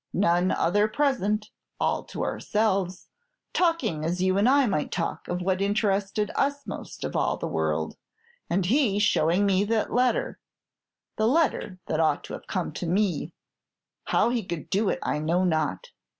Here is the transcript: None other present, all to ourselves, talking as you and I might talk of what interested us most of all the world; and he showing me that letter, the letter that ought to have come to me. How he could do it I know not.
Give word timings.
None 0.13 0.49
other 0.51 0.87
present, 0.87 1.51
all 1.79 2.03
to 2.05 2.23
ourselves, 2.23 3.07
talking 3.53 4.03
as 4.03 4.19
you 4.19 4.35
and 4.39 4.49
I 4.49 4.65
might 4.65 4.91
talk 4.91 5.27
of 5.27 5.43
what 5.43 5.61
interested 5.61 6.31
us 6.33 6.65
most 6.65 7.03
of 7.03 7.15
all 7.15 7.37
the 7.37 7.47
world; 7.47 7.97
and 8.49 8.65
he 8.65 8.97
showing 8.97 9.45
me 9.45 9.63
that 9.65 9.93
letter, 9.93 10.39
the 11.17 11.27
letter 11.27 11.77
that 11.85 11.99
ought 11.99 12.23
to 12.23 12.33
have 12.33 12.47
come 12.47 12.71
to 12.71 12.87
me. 12.87 13.35
How 14.05 14.31
he 14.31 14.43
could 14.43 14.71
do 14.71 14.89
it 14.89 14.97
I 15.03 15.19
know 15.19 15.43
not. 15.43 15.91